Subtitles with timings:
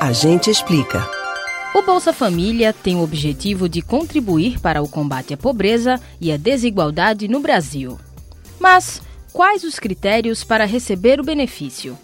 [0.00, 1.06] A gente explica.
[1.74, 6.38] O Bolsa Família tem o objetivo de contribuir para o combate à pobreza e à
[6.38, 7.98] desigualdade no Brasil.
[8.58, 11.98] Mas quais os critérios para receber o benefício?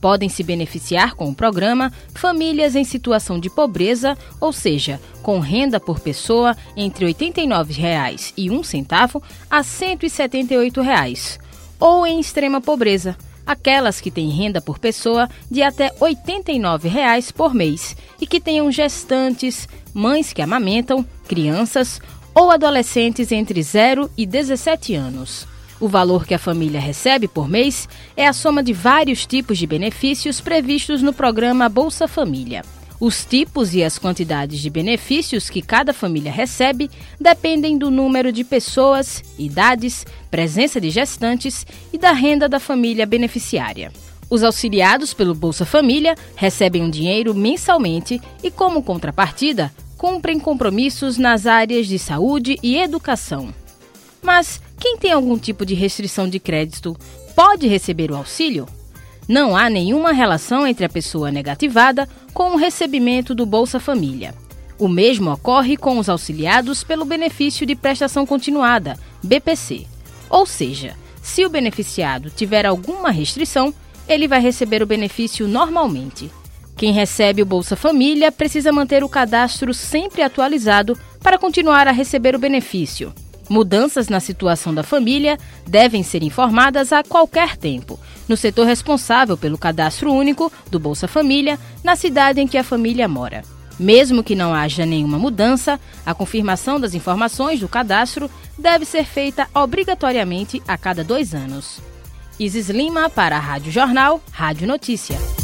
[0.00, 5.78] Podem se beneficiar com o programa famílias em situação de pobreza, ou seja, com renda
[5.78, 11.38] por pessoa entre R$ 89,01 a R$ 178,00,
[11.78, 13.14] ou em extrema pobreza,
[13.46, 18.70] aquelas que têm renda por pessoa de até R$ 89,00 por mês e que tenham
[18.70, 22.00] gestantes, mães que amamentam, crianças
[22.34, 25.46] ou adolescentes entre 0 e 17 anos.
[25.80, 29.66] O valor que a família recebe por mês é a soma de vários tipos de
[29.66, 32.62] benefícios previstos no programa Bolsa Família.
[33.04, 36.88] Os tipos e as quantidades de benefícios que cada família recebe
[37.20, 43.92] dependem do número de pessoas, idades, presença de gestantes e da renda da família beneficiária.
[44.30, 51.44] Os auxiliados pelo Bolsa Família recebem um dinheiro mensalmente e, como contrapartida, cumprem compromissos nas
[51.44, 53.52] áreas de saúde e educação.
[54.22, 56.96] Mas quem tem algum tipo de restrição de crédito
[57.34, 58.64] pode receber o auxílio?
[59.32, 64.34] Não há nenhuma relação entre a pessoa negativada com o recebimento do Bolsa Família.
[64.78, 69.86] O mesmo ocorre com os auxiliados pelo benefício de prestação continuada, BPC.
[70.28, 73.72] Ou seja, se o beneficiado tiver alguma restrição,
[74.06, 76.30] ele vai receber o benefício normalmente.
[76.76, 82.36] Quem recebe o Bolsa Família precisa manter o cadastro sempre atualizado para continuar a receber
[82.36, 83.14] o benefício.
[83.48, 89.58] Mudanças na situação da família devem ser informadas a qualquer tempo, no setor responsável pelo
[89.58, 93.42] cadastro único do Bolsa Família, na cidade em que a família mora.
[93.78, 99.48] Mesmo que não haja nenhuma mudança, a confirmação das informações do cadastro deve ser feita
[99.54, 101.80] obrigatoriamente a cada dois anos.
[102.38, 105.41] Isis Lima para a Rádio Jornal, Rádio Notícia.